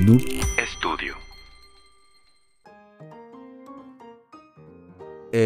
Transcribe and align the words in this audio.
nous. 0.00 0.18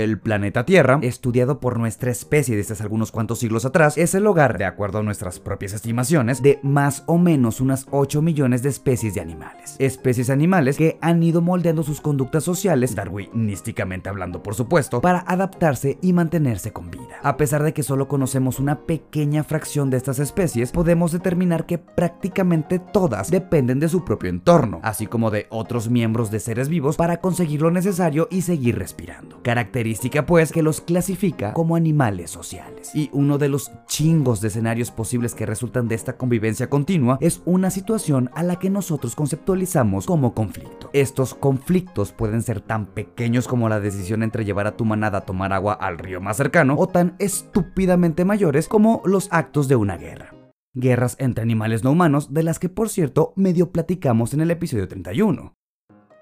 El 0.03 0.19
planeta 0.19 0.67
Tierra, 0.67 0.99
estudiado 1.03 1.61
por 1.61 1.79
nuestra 1.79 2.11
especie 2.11 2.56
desde 2.56 2.72
hace 2.72 2.83
algunos 2.83 3.12
cuantos 3.12 3.38
siglos 3.38 3.65
atrás, 3.65 3.97
es 3.97 4.17
el 4.17 4.27
hogar, 4.27 4.59
de 4.59 4.65
acuerdo 4.65 4.99
a 4.99 5.03
nuestras 5.04 5.38
propias 5.38 5.72
estimaciones, 5.72 6.43
de 6.43 6.59
más 6.65 7.04
o 7.06 7.17
menos 7.17 7.61
unas 7.61 7.87
8 7.93 8.21
millones 8.21 8.65
de 8.65 8.71
especies 8.71 9.15
de 9.15 9.21
animales. 9.21 9.76
Especies 9.79 10.30
animales 10.30 10.76
que 10.76 10.99
han 11.01 11.22
ido 11.22 11.43
moldeando 11.43 11.85
sus 11.85 12.01
conductas 12.01 12.43
sociales, 12.43 12.97
darwinísticamente 12.97 14.08
hablando 14.08 14.43
por 14.43 14.57
supuesto, 14.57 15.01
para 15.01 15.21
adaptarse 15.29 15.97
y 16.02 16.12
mantenerse 16.12 16.73
con 16.73 16.91
vida. 16.91 17.20
A 17.23 17.37
pesar 17.37 17.62
de 17.62 17.73
que 17.73 17.84
solo 17.84 18.09
conocemos 18.09 18.59
una 18.59 18.80
pequeña 18.80 19.45
fracción 19.45 19.91
de 19.91 19.98
estas 19.98 20.19
especies, 20.19 20.73
podemos 20.73 21.12
determinar 21.12 21.66
que 21.66 21.79
prácticamente 21.79 22.80
todas 22.80 23.30
dependen 23.30 23.79
de 23.79 23.88
su 23.88 24.05
propio 24.05 24.29
entorno, 24.29 24.81
así 24.83 25.06
como 25.06 25.31
de 25.31 25.47
otros 25.51 25.89
miembros 25.89 26.33
de 26.33 26.41
seres 26.41 26.69
vivos 26.69 26.97
para 26.97 27.19
conseguir 27.19 27.62
lo 27.62 27.70
necesario 27.70 28.27
y 28.29 28.42
seguir 28.42 28.77
respirando 28.77 29.41
característica 29.84 30.24
pues 30.24 30.51
que 30.51 30.62
los 30.62 30.80
clasifica 30.80 31.52
como 31.52 31.77
animales 31.77 32.30
sociales. 32.30 32.91
Y 32.95 33.11
uno 33.12 33.37
de 33.37 33.51
los 33.51 33.70
chingos 33.87 34.41
de 34.41 34.48
escenarios 34.48 34.91
posibles 34.91 35.34
que 35.34 35.45
resultan 35.45 35.88
de 35.88 35.95
esta 35.95 36.16
convivencia 36.16 36.70
continua 36.70 37.19
es 37.20 37.42
una 37.45 37.70
situación 37.70 38.30
a 38.34 38.42
la 38.42 38.59
que 38.59 38.70
nosotros 38.70 39.15
conceptualizamos 39.15 40.06
como 40.06 40.33
conflicto. 40.33 40.89
Estos 40.95 41.34
conflictos 41.34 42.12
pueden 42.12 42.41
ser 42.41 42.62
tan 42.62 42.87
pequeños 42.87 43.47
como 43.47 43.69
la 43.69 43.80
decisión 43.80 44.23
entre 44.23 44.47
llevar 44.47 44.66
a 44.66 44.77
tu 44.77 44.87
manada 44.87 45.19
a 45.19 45.27
tomar 45.27 45.52
agua 45.52 45.75
al 45.75 45.98
río 45.98 46.20
más 46.20 46.39
cercano 46.39 46.77
o 46.78 46.87
tan 46.87 47.14
estúpidamente 47.19 48.25
mayores 48.25 48.69
como 48.69 49.03
los 49.05 49.28
actos 49.30 49.69
de 49.69 49.77
una 49.77 49.97
guerra 49.98 50.34
guerras 50.77 51.14
entre 51.20 51.42
animales 51.42 51.84
no 51.84 51.92
humanos, 51.92 52.34
de 52.34 52.42
las 52.42 52.59
que 52.59 52.69
por 52.69 52.89
cierto 52.89 53.33
medio 53.37 53.70
platicamos 53.70 54.34
en 54.34 54.41
el 54.41 54.51
episodio 54.51 54.89
31. 54.89 55.55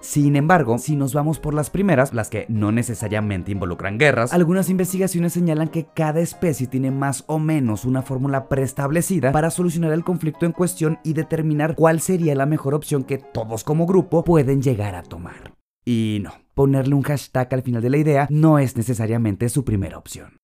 Sin 0.03 0.34
embargo, 0.34 0.78
si 0.78 0.97
nos 0.97 1.14
vamos 1.14 1.39
por 1.39 1.55
las 1.55 1.70
primeras, 1.70 2.12
las 2.12 2.28
que 2.28 2.45
no 2.48 2.72
necesariamente 2.72 3.53
involucran 3.53 3.98
guerras, 3.98 4.33
algunas 4.33 4.69
investigaciones 4.69 5.33
señalan 5.33 5.69
que 5.69 5.86
cada 5.86 6.20
especie 6.20 6.67
tiene 6.67 6.91
más 6.91 7.22
o 7.28 7.39
menos 7.39 7.84
una 7.84 8.03
fórmula 8.03 8.48
preestablecida 8.48 9.31
para 9.31 9.50
solucionar 9.50 9.92
el 9.92 10.03
conflicto 10.03 10.44
en 10.44 10.53
cuestión 10.53 10.98
y 11.05 11.12
determinar 11.12 11.77
cuál 11.77 12.00
sería 12.00 12.34
la 12.34 12.47
mejor 12.47 12.75
opción 12.75 13.05
que 13.05 13.19
todos 13.19 13.62
como 13.62 13.86
grupo 13.86 14.25
pueden 14.25 14.61
llegar 14.61 14.97
a 14.97 15.05
tomar. 15.05 15.55
Y 15.84 16.19
no, 16.20 16.33
ponerle 16.55 16.97
un 16.97 17.03
hashtag 17.03 17.55
al 17.55 17.62
final 17.62 17.81
de 17.81 17.91
la 17.91 17.97
idea 17.97 18.27
no 18.28 18.59
es 18.59 18.77
necesariamente 18.77 19.48
su 19.48 19.64
primera 19.64 19.98
opción. 19.98 20.42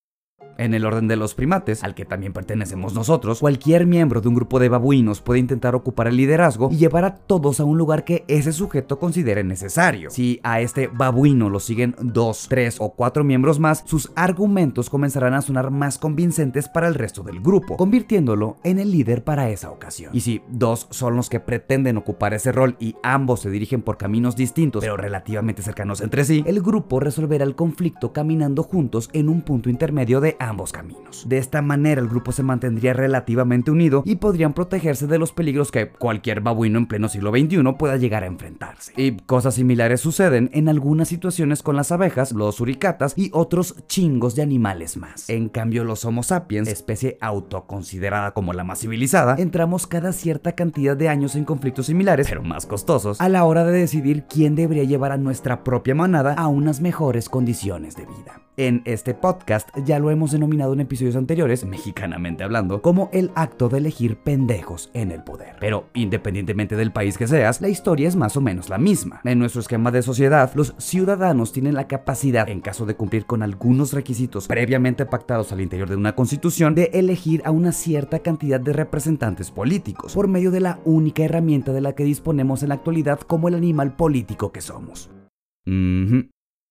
En 0.58 0.74
el 0.74 0.84
orden 0.84 1.08
de 1.08 1.16
los 1.16 1.34
primates, 1.34 1.84
al 1.84 1.94
que 1.94 2.04
también 2.04 2.32
pertenecemos 2.32 2.92
nosotros, 2.92 3.38
cualquier 3.38 3.86
miembro 3.86 4.20
de 4.20 4.28
un 4.28 4.34
grupo 4.34 4.58
de 4.58 4.68
babuinos 4.68 5.20
puede 5.20 5.40
intentar 5.40 5.74
ocupar 5.74 6.08
el 6.08 6.16
liderazgo 6.16 6.68
y 6.70 6.76
llevar 6.76 7.04
a 7.04 7.14
todos 7.14 7.60
a 7.60 7.64
un 7.64 7.78
lugar 7.78 8.04
que 8.04 8.24
ese 8.28 8.52
sujeto 8.52 8.98
considere 8.98 9.44
necesario. 9.44 10.10
Si 10.10 10.40
a 10.42 10.60
este 10.60 10.88
babuino 10.88 11.48
lo 11.48 11.60
siguen 11.60 11.94
dos, 12.00 12.46
tres 12.48 12.76
o 12.80 12.90
cuatro 12.90 13.24
miembros 13.24 13.60
más, 13.60 13.84
sus 13.86 14.10
argumentos 14.16 14.90
comenzarán 14.90 15.34
a 15.34 15.42
sonar 15.42 15.70
más 15.70 15.96
convincentes 15.96 16.68
para 16.68 16.88
el 16.88 16.94
resto 16.94 17.22
del 17.22 17.40
grupo, 17.40 17.76
convirtiéndolo 17.76 18.56
en 18.64 18.80
el 18.80 18.90
líder 18.90 19.22
para 19.22 19.50
esa 19.50 19.70
ocasión. 19.70 20.10
Y 20.12 20.20
si 20.20 20.42
dos 20.48 20.88
son 20.90 21.14
los 21.14 21.30
que 21.30 21.40
pretenden 21.40 21.96
ocupar 21.96 22.34
ese 22.34 22.50
rol 22.50 22.76
y 22.80 22.96
ambos 23.04 23.40
se 23.40 23.50
dirigen 23.50 23.82
por 23.82 23.96
caminos 23.96 24.34
distintos 24.34 24.82
pero 24.82 24.96
relativamente 24.96 25.62
cercanos 25.62 26.00
entre 26.00 26.24
sí, 26.24 26.42
el 26.46 26.62
grupo 26.62 26.98
resolverá 26.98 27.44
el 27.44 27.54
conflicto 27.54 28.12
caminando 28.12 28.64
juntos 28.64 29.08
en 29.12 29.28
un 29.28 29.42
punto 29.42 29.70
intermedio 29.70 30.20
de 30.20 30.36
caminos. 30.72 31.28
De 31.28 31.38
esta 31.38 31.62
manera 31.62 32.00
el 32.00 32.08
grupo 32.08 32.32
se 32.32 32.42
mantendría 32.42 32.92
relativamente 32.92 33.70
unido 33.70 34.02
y 34.04 34.16
podrían 34.16 34.54
protegerse 34.54 35.06
de 35.06 35.18
los 35.18 35.32
peligros 35.32 35.70
que 35.70 35.90
cualquier 35.90 36.40
babuino 36.40 36.78
en 36.78 36.86
pleno 36.86 37.08
siglo 37.08 37.30
XXI 37.30 37.62
pueda 37.78 37.96
llegar 37.96 38.24
a 38.24 38.26
enfrentarse. 38.26 38.92
Y 38.96 39.16
cosas 39.18 39.54
similares 39.54 40.00
suceden 40.00 40.50
en 40.52 40.68
algunas 40.68 41.08
situaciones 41.08 41.62
con 41.62 41.76
las 41.76 41.92
abejas, 41.92 42.32
los 42.32 42.60
uricatas 42.60 43.14
y 43.16 43.30
otros 43.32 43.76
chingos 43.86 44.34
de 44.34 44.42
animales 44.42 44.96
más. 44.96 45.28
En 45.28 45.48
cambio 45.48 45.84
los 45.84 46.04
Homo 46.04 46.22
sapiens, 46.22 46.68
especie 46.68 47.18
autoconsiderada 47.20 48.32
como 48.32 48.52
la 48.52 48.64
más 48.64 48.80
civilizada, 48.80 49.36
entramos 49.38 49.86
cada 49.86 50.12
cierta 50.12 50.52
cantidad 50.52 50.96
de 50.96 51.08
años 51.08 51.36
en 51.36 51.44
conflictos 51.44 51.86
similares, 51.86 52.28
pero 52.28 52.42
más 52.42 52.66
costosos, 52.66 53.20
a 53.20 53.28
la 53.28 53.44
hora 53.44 53.64
de 53.64 53.78
decidir 53.78 54.24
quién 54.28 54.54
debería 54.54 54.84
llevar 54.84 55.12
a 55.12 55.18
nuestra 55.18 55.64
propia 55.64 55.94
manada 55.94 56.34
a 56.34 56.48
unas 56.48 56.80
mejores 56.80 57.28
condiciones 57.28 57.96
de 57.96 58.06
vida. 58.06 58.47
En 58.58 58.82
este 58.86 59.14
podcast 59.14 59.68
ya 59.84 60.00
lo 60.00 60.10
hemos 60.10 60.32
denominado 60.32 60.72
en 60.72 60.80
episodios 60.80 61.14
anteriores, 61.14 61.64
mexicanamente 61.64 62.42
hablando, 62.42 62.82
como 62.82 63.08
el 63.12 63.30
acto 63.36 63.68
de 63.68 63.78
elegir 63.78 64.16
pendejos 64.16 64.90
en 64.94 65.12
el 65.12 65.22
poder. 65.22 65.54
Pero 65.60 65.86
independientemente 65.94 66.74
del 66.74 66.90
país 66.90 67.16
que 67.16 67.28
seas, 67.28 67.60
la 67.60 67.68
historia 67.68 68.08
es 68.08 68.16
más 68.16 68.36
o 68.36 68.40
menos 68.40 68.68
la 68.68 68.78
misma. 68.78 69.20
En 69.22 69.38
nuestro 69.38 69.60
esquema 69.60 69.92
de 69.92 70.02
sociedad, 70.02 70.50
los 70.56 70.74
ciudadanos 70.76 71.52
tienen 71.52 71.74
la 71.74 71.86
capacidad, 71.86 72.48
en 72.48 72.60
caso 72.60 72.84
de 72.84 72.96
cumplir 72.96 73.26
con 73.26 73.44
algunos 73.44 73.92
requisitos 73.92 74.48
previamente 74.48 75.06
pactados 75.06 75.52
al 75.52 75.60
interior 75.60 75.88
de 75.88 75.94
una 75.94 76.16
constitución, 76.16 76.74
de 76.74 76.90
elegir 76.94 77.42
a 77.44 77.52
una 77.52 77.70
cierta 77.70 78.18
cantidad 78.18 78.58
de 78.58 78.72
representantes 78.72 79.52
políticos, 79.52 80.14
por 80.14 80.26
medio 80.26 80.50
de 80.50 80.58
la 80.58 80.80
única 80.84 81.22
herramienta 81.22 81.72
de 81.72 81.80
la 81.80 81.92
que 81.92 82.02
disponemos 82.02 82.64
en 82.64 82.70
la 82.70 82.74
actualidad 82.74 83.20
como 83.20 83.46
el 83.46 83.54
animal 83.54 83.94
político 83.94 84.50
que 84.50 84.62
somos 84.62 85.10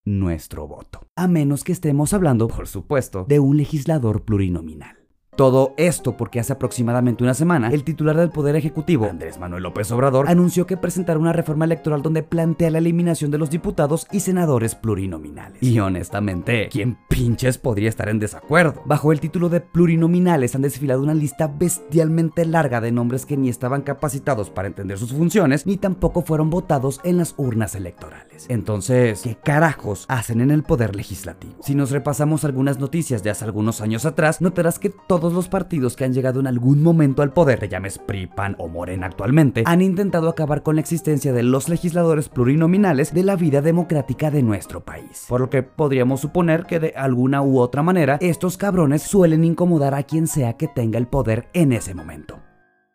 nuestro 0.07 0.67
voto. 0.67 1.01
A 1.15 1.27
menos 1.27 1.63
que 1.65 1.73
estemos 1.73 2.13
hablando, 2.13 2.47
por 2.47 2.67
supuesto, 2.67 3.25
de 3.27 3.39
un 3.39 3.57
legislador 3.57 4.23
plurinominal. 4.23 4.96
Todo 5.37 5.75
esto 5.77 6.17
porque 6.17 6.39
hace 6.39 6.53
aproximadamente 6.53 7.23
una 7.23 7.35
semana, 7.35 7.69
el 7.69 7.83
titular 7.83 8.17
del 8.17 8.31
Poder 8.31 8.55
Ejecutivo, 8.55 9.05
Andrés 9.05 9.37
Manuel 9.37 9.61
López 9.61 9.91
Obrador, 9.91 10.27
anunció 10.27 10.65
que 10.65 10.77
presentará 10.77 11.19
una 11.19 11.31
reforma 11.31 11.65
electoral 11.65 12.01
donde 12.01 12.23
plantea 12.23 12.71
la 12.71 12.79
eliminación 12.79 13.29
de 13.29 13.37
los 13.37 13.51
diputados 13.51 14.07
y 14.11 14.21
senadores 14.21 14.73
plurinominales. 14.73 15.61
Y 15.61 15.79
honestamente, 15.79 16.69
¿quién 16.71 16.97
pinches 17.07 17.59
podría 17.59 17.87
estar 17.87 18.09
en 18.09 18.17
desacuerdo? 18.17 18.81
Bajo 18.85 19.11
el 19.11 19.19
título 19.19 19.47
de 19.49 19.61
plurinominales 19.61 20.55
han 20.55 20.63
desfilado 20.63 21.03
una 21.03 21.13
lista 21.13 21.45
bestialmente 21.45 22.43
larga 22.43 22.81
de 22.81 22.91
nombres 22.91 23.27
que 23.27 23.37
ni 23.37 23.49
estaban 23.49 23.83
capacitados 23.83 24.49
para 24.49 24.67
entender 24.67 24.97
sus 24.97 25.13
funciones, 25.13 25.67
ni 25.67 25.77
tampoco 25.77 26.23
fueron 26.23 26.49
votados 26.49 26.99
en 27.03 27.17
las 27.17 27.35
urnas 27.37 27.75
electorales. 27.75 28.47
Entonces, 28.49 29.21
¿qué 29.21 29.35
carajos 29.35 30.05
hacen 30.07 30.41
en 30.41 30.49
el 30.49 30.63
Poder 30.63 30.95
Legislativo? 30.95 31.53
Si 31.61 31.75
nos 31.75 31.91
repasamos 31.91 32.43
algunas 32.43 32.79
noticias 32.79 33.21
de 33.21 33.29
hace 33.29 33.45
algunos 33.45 33.81
años 33.81 34.03
atrás, 34.07 34.41
notarás 34.41 34.79
que 34.79 34.89
todos 34.89 35.26
los 35.33 35.47
partidos 35.47 35.95
que 35.95 36.05
han 36.05 36.13
llegado 36.13 36.39
en 36.39 36.47
algún 36.47 36.81
momento 36.81 37.21
al 37.21 37.33
poder, 37.33 37.67
llames 37.67 37.97
PRI, 37.97 38.27
PAN 38.27 38.55
o 38.59 38.67
Morena 38.67 39.07
actualmente, 39.07 39.63
han 39.65 39.81
intentado 39.81 40.29
acabar 40.29 40.63
con 40.63 40.75
la 40.75 40.81
existencia 40.81 41.33
de 41.33 41.43
los 41.43 41.69
legisladores 41.69 42.29
plurinominales 42.29 43.13
de 43.13 43.23
la 43.23 43.35
vida 43.35 43.61
democrática 43.61 44.31
de 44.31 44.43
nuestro 44.43 44.83
país. 44.83 45.25
Por 45.27 45.41
lo 45.41 45.49
que 45.49 45.63
podríamos 45.63 46.21
suponer 46.21 46.65
que 46.65 46.79
de 46.79 46.93
alguna 46.95 47.41
u 47.41 47.59
otra 47.59 47.83
manera 47.83 48.17
estos 48.21 48.57
cabrones 48.57 49.03
suelen 49.03 49.43
incomodar 49.43 49.93
a 49.93 50.03
quien 50.03 50.27
sea 50.27 50.57
que 50.57 50.67
tenga 50.67 50.97
el 50.97 51.07
poder 51.07 51.49
en 51.53 51.73
ese 51.73 51.93
momento. 51.93 52.39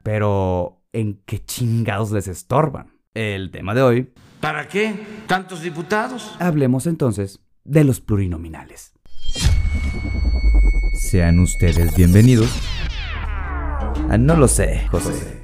Pero, 0.03 0.83
¿en 0.93 1.23
qué 1.25 1.45
chingados 1.45 2.11
les 2.11 2.29
estorban? 2.29 2.99
El 3.15 3.51
tema 3.51 3.75
de 3.75 3.83
hoy. 3.83 4.13
¿Para 4.41 4.67
qué 4.67 4.95
tantos 5.27 5.63
diputados? 5.63 6.35
Hablemos 6.41 6.87
entonces 6.87 7.41
de 7.65 7.85
los 7.85 8.01
plurinominales. 8.01 8.93
Sean 11.03 11.41
ustedes 11.41 11.95
bienvenidos. 11.97 12.49
Ah, 14.09 14.17
no 14.17 14.37
lo 14.37 14.47
sé, 14.47 14.87
José. 14.91 15.42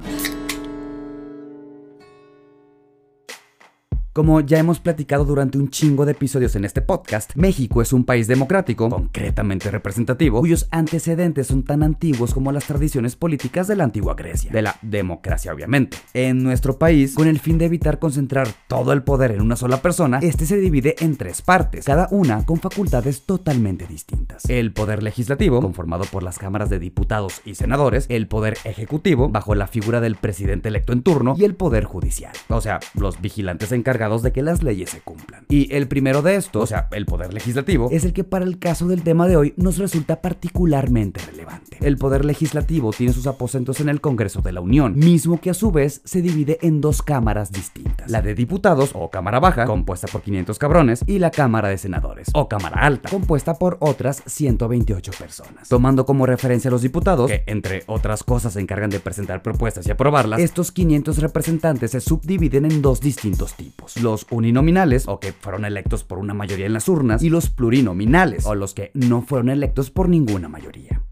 Como 4.11 4.41
ya 4.41 4.57
hemos 4.57 4.79
platicado 4.79 5.23
durante 5.23 5.59
un 5.59 5.69
chingo 5.69 6.03
de 6.03 6.13
episodios 6.13 6.55
en 6.55 6.65
este 6.65 6.81
podcast, 6.81 7.35
México 7.35 7.79
es 7.79 7.93
un 7.93 8.05
país 8.05 8.25
democrático, 8.25 8.89
concretamente 8.89 9.69
representativo, 9.69 10.39
cuyos 10.39 10.67
antecedentes 10.71 11.45
son 11.45 11.61
tan 11.61 11.83
antiguos 11.83 12.33
como 12.33 12.51
las 12.51 12.65
tradiciones 12.65 13.15
políticas 13.15 13.67
de 13.67 13.75
la 13.75 13.83
antigua 13.83 14.15
Grecia, 14.15 14.51
de 14.51 14.63
la 14.63 14.75
democracia 14.81 15.53
obviamente. 15.53 15.97
En 16.15 16.41
nuestro 16.41 16.79
país, 16.79 17.13
con 17.13 17.27
el 17.27 17.39
fin 17.39 17.59
de 17.59 17.65
evitar 17.65 17.99
concentrar 17.99 18.47
todo 18.67 18.93
el 18.93 19.03
poder 19.03 19.29
en 19.29 19.41
una 19.41 19.55
sola 19.55 19.79
persona, 19.83 20.17
este 20.23 20.47
se 20.47 20.57
divide 20.57 20.95
en 21.01 21.15
tres 21.15 21.43
partes, 21.43 21.85
cada 21.85 22.07
una 22.09 22.43
con 22.47 22.59
facultades 22.59 23.27
totalmente 23.27 23.85
distintas. 23.85 24.43
El 24.49 24.73
poder 24.73 25.03
legislativo, 25.03 25.61
conformado 25.61 26.05
por 26.05 26.23
las 26.23 26.39
cámaras 26.39 26.71
de 26.71 26.79
diputados 26.79 27.41
y 27.45 27.53
senadores, 27.53 28.07
el 28.09 28.27
poder 28.27 28.57
ejecutivo, 28.63 29.29
bajo 29.29 29.53
la 29.53 29.67
figura 29.67 30.01
del 30.01 30.15
presidente 30.15 30.69
electo 30.69 30.93
en 30.93 31.03
turno, 31.03 31.35
y 31.37 31.43
el 31.43 31.53
poder 31.53 31.83
judicial, 31.83 32.33
o 32.47 32.59
sea, 32.59 32.79
los 32.95 33.21
vigilantes 33.21 33.71
encargados 33.71 33.98
encargados 33.99 34.23
de 34.23 34.31
que 34.31 34.41
las 34.41 34.63
leyes 34.63 34.91
se 34.91 35.01
cumplan. 35.01 35.45
Y 35.49 35.73
el 35.75 35.89
primero 35.89 36.21
de 36.21 36.35
estos, 36.35 36.63
o 36.63 36.67
sea, 36.67 36.87
el 36.91 37.05
poder 37.05 37.33
legislativo, 37.33 37.89
es 37.91 38.05
el 38.05 38.13
que 38.13 38.23
para 38.23 38.45
el 38.45 38.57
caso 38.57 38.87
del 38.87 39.03
tema 39.03 39.27
de 39.27 39.35
hoy 39.35 39.53
nos 39.57 39.77
resulta 39.77 40.21
particularmente 40.21 41.19
relevante. 41.25 41.77
El 41.81 41.97
poder 41.97 42.23
legislativo 42.23 42.91
tiene 42.93 43.11
sus 43.11 43.27
aposentos 43.27 43.81
en 43.81 43.89
el 43.89 43.99
Congreso 43.99 44.41
de 44.41 44.53
la 44.53 44.61
Unión, 44.61 44.97
mismo 44.97 45.41
que 45.41 45.49
a 45.49 45.53
su 45.53 45.71
vez 45.71 46.01
se 46.05 46.21
divide 46.21 46.59
en 46.61 46.79
dos 46.79 47.01
cámaras 47.01 47.51
distintas, 47.51 48.09
la 48.09 48.21
de 48.21 48.35
diputados 48.35 48.91
o 48.93 49.09
Cámara 49.09 49.41
Baja, 49.41 49.65
compuesta 49.65 50.07
por 50.07 50.21
500 50.21 50.57
cabrones, 50.57 51.03
y 51.05 51.19
la 51.19 51.31
Cámara 51.31 51.67
de 51.67 51.77
Senadores 51.77 52.29
o 52.33 52.47
Cámara 52.47 52.85
Alta, 52.85 53.09
compuesta 53.09 53.55
por 53.55 53.77
otras 53.81 54.23
128 54.27 55.11
personas. 55.19 55.67
Tomando 55.67 56.05
como 56.05 56.25
referencia 56.25 56.69
a 56.69 56.71
los 56.71 56.83
diputados, 56.83 57.29
que 57.29 57.43
entre 57.47 57.83
otras 57.87 58.23
cosas 58.23 58.53
se 58.53 58.61
encargan 58.61 58.91
de 58.91 59.01
presentar 59.01 59.41
propuestas 59.41 59.85
y 59.87 59.91
aprobarlas, 59.91 60.39
estos 60.39 60.71
500 60.71 61.17
representantes 61.17 61.91
se 61.91 61.99
subdividen 61.99 62.63
en 62.63 62.81
dos 62.81 63.01
distintos 63.01 63.55
tipos, 63.55 63.88
los 63.97 64.27
uninominales, 64.29 65.07
o 65.07 65.19
que 65.19 65.33
fueron 65.33 65.65
electos 65.65 66.03
por 66.03 66.17
una 66.17 66.33
mayoría 66.33 66.65
en 66.65 66.73
las 66.73 66.89
urnas, 66.89 67.23
y 67.23 67.29
los 67.29 67.49
plurinominales, 67.49 68.45
o 68.45 68.55
los 68.55 68.73
que 68.73 68.91
no 68.93 69.21
fueron 69.21 69.49
electos 69.49 69.91
por 69.91 70.09
ninguna 70.09 70.49
mayoría. 70.49 71.03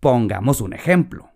Pongamos 0.00 0.60
un 0.60 0.72
ejemplo. 0.72 1.30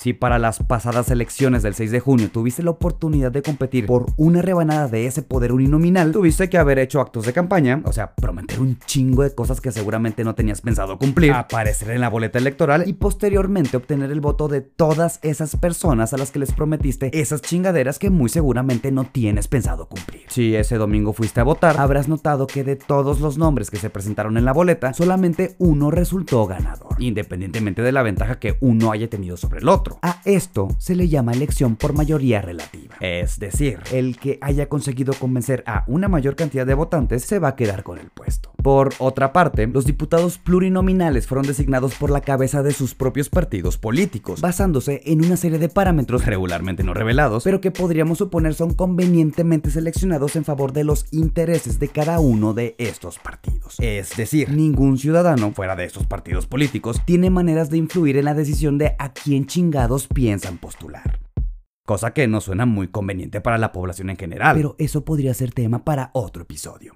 Si 0.00 0.14
para 0.14 0.38
las 0.38 0.60
pasadas 0.60 1.10
elecciones 1.10 1.62
del 1.62 1.74
6 1.74 1.90
de 1.90 2.00
junio 2.00 2.30
tuviste 2.32 2.62
la 2.62 2.70
oportunidad 2.70 3.30
de 3.30 3.42
competir 3.42 3.84
por 3.84 4.06
una 4.16 4.40
rebanada 4.40 4.88
de 4.88 5.04
ese 5.04 5.20
poder 5.20 5.52
uninominal, 5.52 6.10
tuviste 6.10 6.48
que 6.48 6.56
haber 6.56 6.78
hecho 6.78 7.02
actos 7.02 7.26
de 7.26 7.34
campaña, 7.34 7.82
o 7.84 7.92
sea, 7.92 8.14
prometer 8.14 8.60
un 8.60 8.78
chingo 8.78 9.24
de 9.24 9.34
cosas 9.34 9.60
que 9.60 9.70
seguramente 9.70 10.24
no 10.24 10.34
tenías 10.34 10.62
pensado 10.62 10.96
cumplir, 10.96 11.32
aparecer 11.32 11.90
en 11.90 12.00
la 12.00 12.08
boleta 12.08 12.38
electoral 12.38 12.84
y 12.88 12.94
posteriormente 12.94 13.76
obtener 13.76 14.10
el 14.10 14.22
voto 14.22 14.48
de 14.48 14.62
todas 14.62 15.18
esas 15.20 15.56
personas 15.56 16.14
a 16.14 16.16
las 16.16 16.30
que 16.30 16.38
les 16.38 16.52
prometiste 16.52 17.10
esas 17.20 17.42
chingaderas 17.42 17.98
que 17.98 18.08
muy 18.08 18.30
seguramente 18.30 18.92
no 18.92 19.04
tienes 19.04 19.48
pensado 19.48 19.86
cumplir. 19.86 20.22
Si 20.28 20.56
ese 20.56 20.78
domingo 20.78 21.12
fuiste 21.12 21.40
a 21.40 21.44
votar, 21.44 21.78
habrás 21.78 22.08
notado 22.08 22.46
que 22.46 22.64
de 22.64 22.76
todos 22.76 23.20
los 23.20 23.36
nombres 23.36 23.70
que 23.70 23.76
se 23.76 23.90
presentaron 23.90 24.38
en 24.38 24.46
la 24.46 24.54
boleta, 24.54 24.94
solamente 24.94 25.56
uno 25.58 25.90
resultó 25.90 26.46
ganador, 26.46 26.96
independientemente 27.02 27.82
de 27.82 27.92
la 27.92 28.02
ventaja 28.02 28.38
que 28.38 28.56
uno 28.60 28.92
haya 28.92 29.10
tenido 29.10 29.36
sobre 29.36 29.60
el 29.60 29.68
otro. 29.68 29.89
A 30.02 30.20
esto 30.24 30.68
se 30.78 30.94
le 30.94 31.08
llama 31.08 31.32
elección 31.32 31.76
por 31.76 31.92
mayoría 31.92 32.40
relativa. 32.40 32.96
Es 33.00 33.38
decir, 33.38 33.80
el 33.92 34.18
que 34.18 34.38
haya 34.40 34.68
conseguido 34.68 35.12
convencer 35.14 35.64
a 35.66 35.84
una 35.86 36.08
mayor 36.08 36.36
cantidad 36.36 36.66
de 36.66 36.74
votantes 36.74 37.24
se 37.24 37.38
va 37.38 37.48
a 37.48 37.56
quedar 37.56 37.82
con 37.82 37.98
el 37.98 38.10
puesto. 38.10 38.52
Por 38.62 38.92
otra 38.98 39.32
parte, 39.32 39.66
los 39.66 39.86
diputados 39.86 40.36
plurinominales 40.36 41.26
fueron 41.26 41.46
designados 41.46 41.94
por 41.94 42.10
la 42.10 42.20
cabeza 42.20 42.62
de 42.62 42.72
sus 42.72 42.94
propios 42.94 43.30
partidos 43.30 43.78
políticos, 43.78 44.42
basándose 44.42 45.00
en 45.06 45.24
una 45.24 45.38
serie 45.38 45.58
de 45.58 45.70
parámetros 45.70 46.26
regularmente 46.26 46.84
no 46.84 46.92
revelados, 46.92 47.44
pero 47.44 47.62
que 47.62 47.70
podríamos 47.70 48.18
suponer 48.18 48.54
son 48.54 48.74
convenientemente 48.74 49.70
seleccionados 49.70 50.36
en 50.36 50.44
favor 50.44 50.74
de 50.74 50.84
los 50.84 51.06
intereses 51.10 51.78
de 51.78 51.88
cada 51.88 52.20
uno 52.20 52.52
de 52.52 52.74
estos 52.78 53.18
partidos. 53.18 53.76
Es 53.78 54.14
decir, 54.16 54.50
ningún 54.50 54.98
ciudadano 54.98 55.52
fuera 55.52 55.74
de 55.74 55.86
estos 55.86 56.06
partidos 56.06 56.46
políticos 56.46 57.00
tiene 57.06 57.30
maneras 57.30 57.70
de 57.70 57.78
influir 57.78 58.18
en 58.18 58.26
la 58.26 58.34
decisión 58.34 58.76
de 58.76 58.94
a 58.98 59.12
quién 59.12 59.46
chingados 59.46 60.06
piensan 60.06 60.58
postular. 60.58 61.18
Cosa 61.86 62.12
que 62.12 62.28
no 62.28 62.40
suena 62.40 62.66
muy 62.66 62.88
conveniente 62.88 63.40
para 63.40 63.58
la 63.58 63.72
población 63.72 64.10
en 64.10 64.16
general, 64.16 64.54
pero 64.54 64.76
eso 64.78 65.04
podría 65.04 65.32
ser 65.32 65.52
tema 65.52 65.82
para 65.84 66.10
otro 66.12 66.42
episodio. 66.42 66.94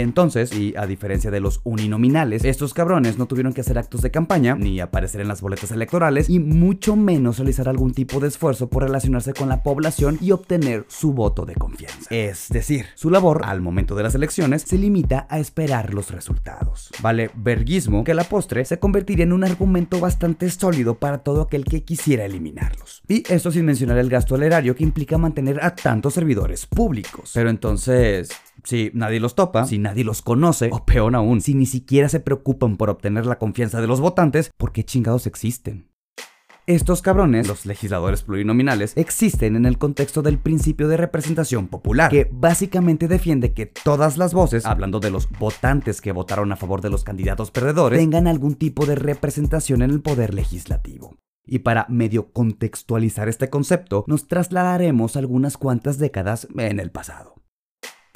Entonces, 0.00 0.52
y 0.52 0.74
a 0.76 0.86
diferencia 0.86 1.30
de 1.30 1.40
los 1.40 1.60
uninominales, 1.64 2.44
estos 2.44 2.74
cabrones 2.74 3.18
no 3.18 3.26
tuvieron 3.26 3.52
que 3.52 3.62
hacer 3.62 3.78
actos 3.78 4.02
de 4.02 4.10
campaña, 4.10 4.54
ni 4.54 4.80
aparecer 4.80 5.20
en 5.20 5.28
las 5.28 5.40
boletas 5.40 5.70
electorales, 5.70 6.28
y 6.28 6.38
mucho 6.38 6.96
menos 6.96 7.38
realizar 7.38 7.68
algún 7.68 7.92
tipo 7.92 8.20
de 8.20 8.28
esfuerzo 8.28 8.68
por 8.68 8.82
relacionarse 8.82 9.32
con 9.32 9.48
la 9.48 9.62
población 9.62 10.18
y 10.20 10.32
obtener 10.32 10.84
su 10.88 11.12
voto 11.12 11.46
de 11.46 11.54
confianza. 11.54 12.08
Es 12.10 12.48
decir, 12.48 12.86
su 12.94 13.10
labor 13.10 13.42
al 13.44 13.60
momento 13.60 13.94
de 13.94 14.02
las 14.02 14.14
elecciones 14.14 14.62
se 14.62 14.78
limita 14.78 15.26
a 15.30 15.38
esperar 15.38 15.94
los 15.94 16.10
resultados. 16.10 16.90
Vale 17.00 17.30
verguismo 17.34 18.04
que 18.04 18.14
la 18.14 18.24
postre 18.24 18.64
se 18.64 18.78
convertiría 18.78 19.24
en 19.24 19.32
un 19.32 19.44
argumento 19.44 20.00
bastante 20.00 20.48
sólido 20.50 20.98
para 20.98 21.18
todo 21.18 21.42
aquel 21.42 21.64
que 21.64 21.84
quisiera 21.84 22.24
eliminarlos. 22.24 23.02
Y 23.08 23.22
esto 23.32 23.50
sin 23.50 23.64
mencionar 23.64 23.98
el 23.98 24.10
gasto 24.10 24.34
al 24.34 24.42
erario 24.42 24.74
que 24.74 24.84
implica 24.84 25.18
mantener 25.18 25.62
a 25.62 25.74
tantos 25.74 26.14
servidores 26.14 26.66
públicos. 26.66 27.30
Pero 27.34 27.50
entonces, 27.50 28.30
si 28.66 28.90
nadie 28.94 29.20
los 29.20 29.34
topa, 29.36 29.64
si 29.64 29.78
nadie 29.78 30.04
los 30.04 30.22
conoce, 30.22 30.70
o 30.72 30.84
peor 30.84 31.14
aún, 31.14 31.40
si 31.40 31.54
ni 31.54 31.66
siquiera 31.66 32.08
se 32.08 32.20
preocupan 32.20 32.76
por 32.76 32.90
obtener 32.90 33.24
la 33.24 33.38
confianza 33.38 33.80
de 33.80 33.86
los 33.86 34.00
votantes, 34.00 34.50
¿por 34.56 34.72
qué 34.72 34.84
chingados 34.84 35.26
existen? 35.26 35.88
Estos 36.66 37.00
cabrones, 37.00 37.46
los 37.46 37.64
legisladores 37.64 38.24
plurinominales, 38.24 38.92
existen 38.96 39.54
en 39.54 39.66
el 39.66 39.78
contexto 39.78 40.20
del 40.20 40.38
principio 40.38 40.88
de 40.88 40.96
representación 40.96 41.68
popular, 41.68 42.10
que 42.10 42.28
básicamente 42.28 43.06
defiende 43.06 43.52
que 43.52 43.66
todas 43.66 44.18
las 44.18 44.34
voces, 44.34 44.66
hablando 44.66 44.98
de 44.98 45.10
los 45.10 45.30
votantes 45.30 46.00
que 46.00 46.10
votaron 46.10 46.50
a 46.50 46.56
favor 46.56 46.80
de 46.80 46.90
los 46.90 47.04
candidatos 47.04 47.52
perdedores, 47.52 48.00
tengan 48.00 48.26
algún 48.26 48.56
tipo 48.56 48.84
de 48.84 48.96
representación 48.96 49.82
en 49.82 49.92
el 49.92 50.00
poder 50.00 50.34
legislativo. 50.34 51.14
Y 51.44 51.60
para 51.60 51.86
medio 51.88 52.32
contextualizar 52.32 53.28
este 53.28 53.48
concepto, 53.48 54.04
nos 54.08 54.26
trasladaremos 54.26 55.16
algunas 55.16 55.56
cuantas 55.58 55.98
décadas 55.98 56.48
en 56.58 56.80
el 56.80 56.90
pasado. 56.90 57.36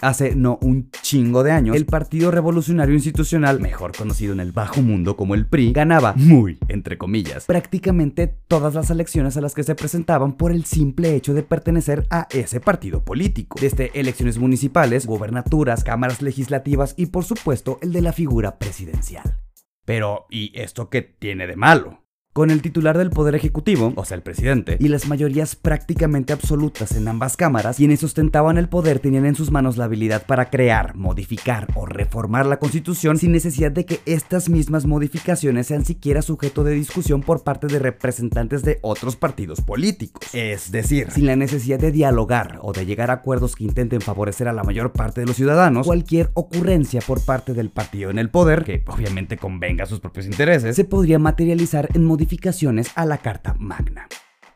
Hace 0.00 0.34
no 0.34 0.58
un 0.62 0.90
chingo 1.02 1.42
de 1.42 1.52
años, 1.52 1.76
el 1.76 1.84
Partido 1.84 2.30
Revolucionario 2.30 2.94
Institucional, 2.94 3.60
mejor 3.60 3.94
conocido 3.94 4.32
en 4.32 4.40
el 4.40 4.50
bajo 4.50 4.80
mundo 4.80 5.14
como 5.14 5.34
el 5.34 5.46
PRI, 5.46 5.72
ganaba 5.72 6.14
muy, 6.16 6.58
entre 6.68 6.96
comillas, 6.96 7.44
prácticamente 7.44 8.26
todas 8.48 8.74
las 8.74 8.88
elecciones 8.88 9.36
a 9.36 9.42
las 9.42 9.54
que 9.54 9.62
se 9.62 9.74
presentaban 9.74 10.38
por 10.38 10.52
el 10.52 10.64
simple 10.64 11.14
hecho 11.14 11.34
de 11.34 11.42
pertenecer 11.42 12.06
a 12.08 12.28
ese 12.30 12.60
partido 12.60 13.04
político. 13.04 13.58
Desde 13.60 13.90
elecciones 13.92 14.38
municipales, 14.38 15.06
gobernaturas, 15.06 15.84
cámaras 15.84 16.22
legislativas 16.22 16.94
y 16.96 17.06
por 17.06 17.24
supuesto 17.24 17.78
el 17.82 17.92
de 17.92 18.00
la 18.00 18.14
figura 18.14 18.58
presidencial. 18.58 19.36
Pero, 19.84 20.26
¿y 20.30 20.58
esto 20.58 20.88
qué 20.88 21.02
tiene 21.02 21.46
de 21.46 21.56
malo? 21.56 22.04
Con 22.32 22.52
el 22.52 22.62
titular 22.62 22.96
del 22.96 23.10
Poder 23.10 23.34
Ejecutivo, 23.34 23.92
o 23.96 24.04
sea, 24.04 24.14
el 24.14 24.22
presidente, 24.22 24.76
y 24.78 24.86
las 24.86 25.08
mayorías 25.08 25.56
prácticamente 25.56 26.32
absolutas 26.32 26.92
en 26.92 27.08
ambas 27.08 27.36
cámaras, 27.36 27.78
quienes 27.78 28.04
ostentaban 28.04 28.56
el 28.56 28.68
poder 28.68 29.00
tenían 29.00 29.26
en 29.26 29.34
sus 29.34 29.50
manos 29.50 29.76
la 29.76 29.86
habilidad 29.86 30.24
para 30.26 30.48
crear, 30.48 30.94
modificar 30.94 31.66
o 31.74 31.86
reformar 31.86 32.46
la 32.46 32.60
Constitución 32.60 33.18
sin 33.18 33.32
necesidad 33.32 33.72
de 33.72 33.84
que 33.84 33.98
estas 34.06 34.48
mismas 34.48 34.86
modificaciones 34.86 35.66
sean 35.66 35.84
siquiera 35.84 36.22
sujeto 36.22 36.62
de 36.62 36.70
discusión 36.74 37.20
por 37.20 37.42
parte 37.42 37.66
de 37.66 37.80
representantes 37.80 38.62
de 38.62 38.78
otros 38.82 39.16
partidos 39.16 39.60
políticos. 39.60 40.32
Es 40.32 40.70
decir, 40.70 41.10
sin 41.10 41.26
la 41.26 41.34
necesidad 41.34 41.80
de 41.80 41.90
dialogar 41.90 42.60
o 42.62 42.72
de 42.72 42.86
llegar 42.86 43.10
a 43.10 43.14
acuerdos 43.14 43.56
que 43.56 43.64
intenten 43.64 44.00
favorecer 44.00 44.46
a 44.46 44.52
la 44.52 44.62
mayor 44.62 44.92
parte 44.92 45.20
de 45.20 45.26
los 45.26 45.34
ciudadanos, 45.34 45.84
cualquier 45.84 46.30
ocurrencia 46.34 47.00
por 47.04 47.24
parte 47.24 47.54
del 47.54 47.70
partido 47.70 48.08
en 48.08 48.20
el 48.20 48.30
poder, 48.30 48.62
que 48.62 48.84
obviamente 48.86 49.36
convenga 49.36 49.82
a 49.82 49.88
sus 49.88 49.98
propios 49.98 50.26
intereses, 50.26 50.76
se 50.76 50.84
podría 50.84 51.18
materializar 51.18 51.88
en 51.92 52.04
modificaciones 52.04 52.19
a 52.96 53.04
la 53.06 53.18
Carta 53.18 53.54
Magna 53.58 54.08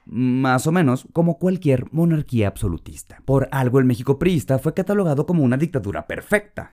más 0.06 0.66
o 0.66 0.72
menos 0.72 1.06
como 1.12 1.38
cualquier 1.38 1.86
monarquía 1.92 2.48
absolutista. 2.48 3.22
Por 3.24 3.48
algo 3.50 3.78
el 3.78 3.84
México 3.84 4.18
priista 4.18 4.58
fue 4.58 4.74
catalogado 4.74 5.26
como 5.26 5.42
una 5.42 5.56
dictadura 5.56 6.06
perfecta. 6.06 6.72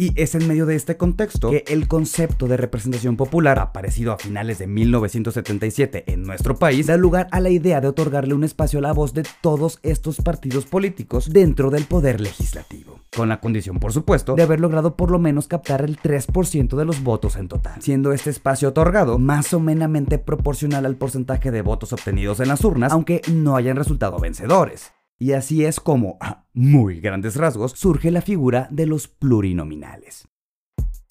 Y 0.00 0.12
es 0.14 0.36
en 0.36 0.46
medio 0.46 0.64
de 0.64 0.76
este 0.76 0.96
contexto 0.96 1.50
que 1.50 1.64
el 1.66 1.88
concepto 1.88 2.46
de 2.46 2.56
representación 2.56 3.16
popular, 3.16 3.58
aparecido 3.58 4.12
a 4.12 4.16
finales 4.16 4.58
de 4.58 4.68
1977 4.68 6.04
en 6.06 6.22
nuestro 6.22 6.56
país, 6.56 6.86
da 6.86 6.96
lugar 6.96 7.26
a 7.32 7.40
la 7.40 7.50
idea 7.50 7.80
de 7.80 7.88
otorgarle 7.88 8.34
un 8.34 8.44
espacio 8.44 8.78
a 8.78 8.82
la 8.82 8.92
voz 8.92 9.12
de 9.12 9.24
todos 9.40 9.80
estos 9.82 10.18
partidos 10.18 10.66
políticos 10.66 11.30
dentro 11.32 11.70
del 11.70 11.82
poder 11.82 12.20
legislativo 12.20 13.00
con 13.16 13.28
la 13.28 13.40
condición, 13.40 13.80
por 13.80 13.92
supuesto, 13.92 14.36
de 14.36 14.42
haber 14.44 14.60
logrado 14.60 14.94
por 14.94 15.10
lo 15.10 15.18
menos 15.18 15.48
captar 15.48 15.82
el 15.82 15.98
3% 15.98 16.76
de 16.76 16.84
los 16.84 17.02
votos 17.02 17.34
en 17.34 17.48
total, 17.48 17.82
siendo 17.82 18.12
este 18.12 18.30
espacio 18.30 18.68
otorgado 18.68 19.18
más 19.18 19.52
o 19.52 19.58
menos 19.58 19.78
proporcional 20.24 20.86
al 20.86 20.94
porcentaje 20.94 21.50
de 21.50 21.62
votos 21.62 21.92
obtenidos 21.92 22.38
en 22.38 22.48
las 22.48 22.64
urnas, 22.64 22.92
aunque 22.92 23.22
no 23.32 23.56
hayan 23.56 23.76
resultado 23.76 24.20
vencedores. 24.20 24.92
Y 25.20 25.32
así 25.32 25.64
es 25.64 25.80
como, 25.80 26.16
a 26.20 26.46
muy 26.52 27.00
grandes 27.00 27.34
rasgos, 27.34 27.72
surge 27.72 28.12
la 28.12 28.22
figura 28.22 28.68
de 28.70 28.86
los 28.86 29.08
plurinominales. 29.08 30.28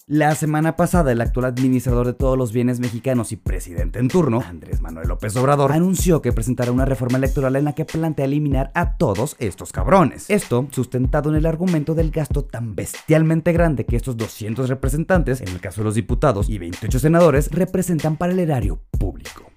La 0.09 0.33
semana 0.35 0.77
pasada, 0.77 1.11
el 1.11 1.19
actual 1.19 1.47
administrador 1.47 2.05
de 2.05 2.13
todos 2.13 2.37
los 2.37 2.53
bienes 2.53 2.79
mexicanos 2.79 3.33
y 3.33 3.35
presidente 3.35 3.99
en 3.99 4.07
turno, 4.07 4.39
Andrés 4.39 4.79
Manuel 4.79 5.09
López 5.09 5.35
Obrador, 5.35 5.73
anunció 5.73 6.21
que 6.21 6.31
presentará 6.31 6.71
una 6.71 6.85
reforma 6.85 7.17
electoral 7.17 7.57
en 7.57 7.65
la 7.65 7.75
que 7.75 7.83
plantea 7.83 8.23
eliminar 8.23 8.71
a 8.73 8.95
todos 8.95 9.35
estos 9.39 9.73
cabrones. 9.73 10.29
Esto 10.29 10.65
sustentado 10.71 11.29
en 11.29 11.35
el 11.35 11.45
argumento 11.45 11.93
del 11.93 12.11
gasto 12.11 12.45
tan 12.45 12.73
bestialmente 12.73 13.51
grande 13.51 13.85
que 13.85 13.97
estos 13.97 14.15
200 14.15 14.69
representantes, 14.69 15.41
en 15.41 15.49
el 15.49 15.59
caso 15.59 15.81
de 15.81 15.85
los 15.85 15.95
diputados 15.95 16.47
y 16.47 16.57
28 16.57 16.99
senadores, 16.99 17.51
representan 17.51 18.15
para 18.15 18.31
el 18.31 18.39
erario 18.39 18.79
público. 18.97 19.51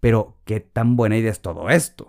Pero, 0.00 0.36
¿qué 0.44 0.60
tan 0.60 0.96
buena 0.96 1.16
idea 1.16 1.30
es 1.30 1.40
todo 1.40 1.70
esto? 1.70 2.08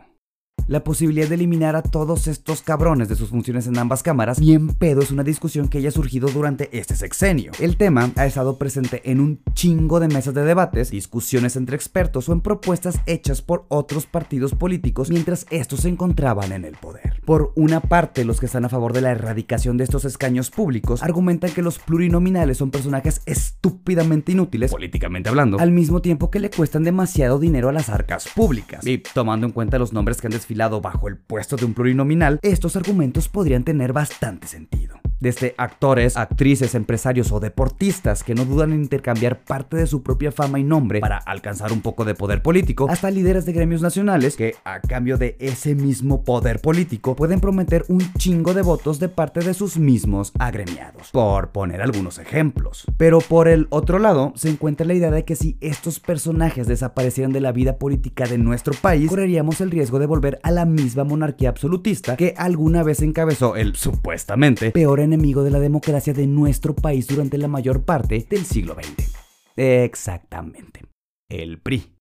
La 0.67 0.83
posibilidad 0.83 1.27
de 1.27 1.35
eliminar 1.35 1.75
a 1.75 1.83
todos 1.83 2.27
estos 2.27 2.61
cabrones 2.61 3.07
de 3.07 3.15
sus 3.15 3.29
funciones 3.29 3.67
en 3.67 3.77
ambas 3.77 4.01
cámaras, 4.01 4.39
bien 4.39 4.69
pedo 4.69 5.01
es 5.01 5.11
una 5.11 5.23
discusión 5.23 5.67
que 5.67 5.77
haya 5.77 5.91
surgido 5.91 6.27
durante 6.29 6.75
este 6.77 6.95
sexenio. 6.95 7.51
El 7.59 7.77
tema 7.77 8.11
ha 8.15 8.25
estado 8.25 8.57
presente 8.57 9.01
en 9.09 9.19
un 9.19 9.41
chingo 9.53 9.99
de 9.99 10.07
mesas 10.07 10.33
de 10.33 10.43
debates, 10.43 10.89
discusiones 10.89 11.55
entre 11.55 11.75
expertos 11.75 12.29
o 12.29 12.33
en 12.33 12.41
propuestas 12.41 12.99
hechas 13.05 13.41
por 13.41 13.65
otros 13.69 14.07
partidos 14.07 14.53
políticos 14.53 15.11
mientras 15.11 15.45
estos 15.51 15.81
se 15.81 15.89
encontraban 15.89 16.51
en 16.51 16.65
el 16.65 16.75
poder. 16.75 17.21
Por 17.25 17.51
una 17.55 17.79
parte, 17.81 18.25
los 18.25 18.39
que 18.39 18.47
están 18.47 18.65
a 18.65 18.69
favor 18.69 18.93
de 18.93 19.01
la 19.01 19.11
erradicación 19.11 19.77
de 19.77 19.83
estos 19.83 20.05
escaños 20.05 20.49
públicos 20.49 21.03
argumentan 21.03 21.51
que 21.51 21.61
los 21.61 21.77
plurinominales 21.77 22.57
son 22.57 22.71
personajes 22.71 23.21
estúpidamente 23.25 24.31
inútiles, 24.31 24.71
políticamente 24.71 25.29
hablando, 25.29 25.59
al 25.59 25.71
mismo 25.71 26.01
tiempo 26.01 26.31
que 26.31 26.39
le 26.39 26.49
cuestan 26.49 26.83
demasiado 26.83 27.37
dinero 27.37 27.69
a 27.69 27.71
las 27.71 27.89
arcas 27.89 28.27
públicas. 28.33 28.85
Y 28.85 28.97
tomando 28.97 29.45
en 29.45 29.53
cuenta 29.53 29.77
los 29.77 29.93
nombres 29.93 30.19
que 30.19 30.27
han 30.27 30.31
desfilado 30.31 30.54
bajo 30.81 31.07
el 31.07 31.17
puesto 31.17 31.57
de 31.57 31.65
un 31.65 31.73
plurinominal, 31.73 32.39
estos 32.41 32.75
argumentos 32.75 33.29
podrían 33.29 33.63
tener 33.63 33.93
bastante 33.93 34.47
sentido 34.47 35.04
desde 35.19 35.55
actores, 35.57 36.17
actrices, 36.17 36.75
empresarios 36.75 37.31
o 37.31 37.39
deportistas 37.39 38.23
que 38.23 38.35
no 38.35 38.45
dudan 38.45 38.73
en 38.73 38.81
intercambiar 38.81 39.43
parte 39.43 39.77
de 39.77 39.87
su 39.87 40.03
propia 40.03 40.31
fama 40.31 40.59
y 40.59 40.63
nombre 40.63 40.99
para 40.99 41.17
alcanzar 41.17 41.71
un 41.71 41.81
poco 41.81 42.05
de 42.05 42.15
poder 42.15 42.41
político, 42.41 42.87
hasta 42.89 43.11
líderes 43.11 43.45
de 43.45 43.53
gremios 43.53 43.81
nacionales 43.81 44.35
que, 44.35 44.55
a 44.63 44.81
cambio 44.81 45.17
de 45.17 45.35
ese 45.39 45.75
mismo 45.75 46.23
poder 46.23 46.59
político, 46.59 47.15
pueden 47.15 47.39
prometer 47.39 47.85
un 47.87 48.01
chingo 48.13 48.53
de 48.53 48.61
votos 48.61 48.99
de 48.99 49.09
parte 49.09 49.39
de 49.39 49.53
sus 49.53 49.77
mismos 49.77 50.31
agremiados, 50.39 51.11
por 51.11 51.49
poner 51.49 51.81
algunos 51.81 52.19
ejemplos. 52.19 52.85
Pero 52.97 53.19
por 53.19 53.47
el 53.47 53.67
otro 53.69 53.99
lado, 53.99 54.33
se 54.35 54.49
encuentra 54.49 54.85
la 54.85 54.93
idea 54.93 55.11
de 55.11 55.25
que 55.25 55.35
si 55.35 55.57
estos 55.61 55.99
personajes 55.99 56.67
desaparecieran 56.67 57.31
de 57.31 57.41
la 57.41 57.51
vida 57.51 57.77
política 57.77 58.25
de 58.25 58.37
nuestro 58.37 58.73
país, 58.73 59.09
correríamos 59.09 59.61
el 59.61 59.71
riesgo 59.71 59.99
de 59.99 60.05
volver 60.05 60.39
a 60.43 60.51
la 60.51 60.65
misma 60.65 61.03
monarquía 61.03 61.49
absolutista 61.49 62.15
que 62.15 62.33
alguna 62.37 62.83
vez 62.83 63.01
encabezó 63.01 63.55
el 63.55 63.75
supuestamente 63.75 64.71
peor 64.71 64.99
enemigo 65.05 65.43
de 65.43 65.51
la 65.51 65.59
democracia 65.59 66.13
de 66.13 66.27
nuestro 66.27 66.75
país 66.75 67.07
durante 67.07 67.37
la 67.37 67.47
mayor 67.47 67.85
parte 67.85 68.27
del 68.29 68.45
siglo 68.45 68.75
XX. 68.75 69.13
Exactamente, 69.55 70.81
el 71.29 71.59
PRI. 71.59 71.95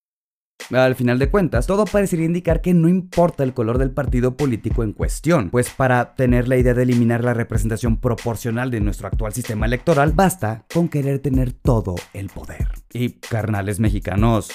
Al 0.70 0.94
final 0.94 1.18
de 1.18 1.30
cuentas, 1.30 1.66
todo 1.66 1.84
parecería 1.84 2.24
indicar 2.24 2.60
que 2.62 2.72
no 2.72 2.88
importa 2.88 3.44
el 3.44 3.52
color 3.52 3.78
del 3.78 3.90
partido 3.90 4.36
político 4.36 4.82
en 4.82 4.92
cuestión, 4.92 5.50
pues 5.50 5.70
para 5.70 6.14
tener 6.14 6.48
la 6.48 6.56
idea 6.56 6.72
de 6.74 6.84
eliminar 6.84 7.22
la 7.22 7.34
representación 7.34 7.98
proporcional 7.98 8.70
de 8.70 8.80
nuestro 8.80 9.06
actual 9.06 9.34
sistema 9.34 9.66
electoral, 9.66 10.12
basta 10.12 10.64
con 10.72 10.88
querer 10.88 11.18
tener 11.18 11.52
todo 11.52 11.96
el 12.14 12.28
poder. 12.28 12.68
Y 12.92 13.10
carnales 13.20 13.78
mexicanos, 13.78 14.50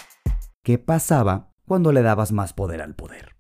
¿qué 0.63 0.79
pasaba 0.79 1.53
cuando 1.65 1.91
le 1.91 2.01
dabas 2.01 2.31
más 2.31 2.53
poder 2.53 2.81
al 2.81 2.95
poder? 2.95 3.38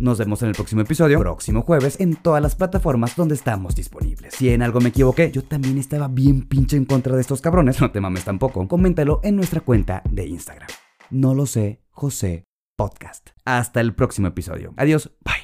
Nos 0.00 0.16
vemos 0.16 0.40
en 0.40 0.48
el 0.48 0.54
próximo 0.54 0.80
episodio, 0.80 1.18
próximo 1.18 1.60
jueves, 1.60 2.00
en 2.00 2.16
todas 2.16 2.40
las 2.40 2.54
plataformas 2.54 3.14
donde 3.16 3.34
estamos 3.34 3.74
disponibles. 3.74 4.32
Si 4.34 4.48
en 4.48 4.62
algo 4.62 4.80
me 4.80 4.88
equivoqué, 4.88 5.30
yo 5.30 5.44
también 5.44 5.76
estaba 5.76 6.08
bien 6.08 6.48
pinche 6.48 6.78
en 6.78 6.86
contra 6.86 7.14
de 7.14 7.20
estos 7.20 7.42
cabrones, 7.42 7.78
no 7.82 7.90
te 7.90 8.00
mames 8.00 8.24
tampoco, 8.24 8.66
coméntalo 8.66 9.20
en 9.22 9.36
nuestra 9.36 9.60
cuenta 9.60 10.02
de 10.10 10.26
Instagram. 10.26 10.70
No 11.10 11.34
lo 11.34 11.44
sé, 11.44 11.82
José 11.90 12.46
Podcast. 12.76 13.32
Hasta 13.44 13.82
el 13.82 13.94
próximo 13.94 14.28
episodio. 14.28 14.72
Adiós. 14.78 15.12
Bye. 15.22 15.34